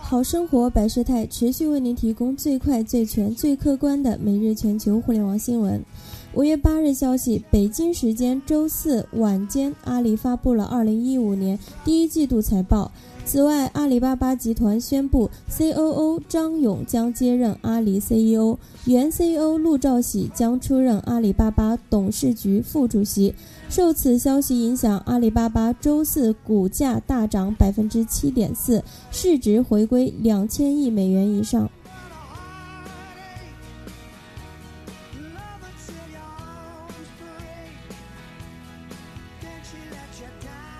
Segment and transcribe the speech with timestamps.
[0.00, 5.82] 好生活百事态持续为您提供最快、最全、最客观的每日全球互联网新闻。
[6.34, 12.90] 五月八日消息，北京时间周四晚间，阿里发布了二零一五年第一季度财报。
[13.26, 18.56] 此外，阿里巴巴集团宣布，COO 张勇将接任阿里 CEO，
[18.86, 23.34] 原 CEO 陆兆禧将出任阿里巴巴董事局副主席。
[23.68, 31.70] 受此消息影响，阿里巴巴周四股价大涨百分之七点四，市值回归两千亿美元以上。
[39.72, 40.71] she let you down.